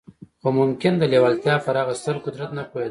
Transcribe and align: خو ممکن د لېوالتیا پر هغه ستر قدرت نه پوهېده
خو 0.41 0.47
ممکن 0.59 0.93
د 0.97 1.03
لېوالتیا 1.11 1.55
پر 1.65 1.75
هغه 1.81 1.93
ستر 2.01 2.15
قدرت 2.25 2.49
نه 2.57 2.63
پوهېده 2.69 2.79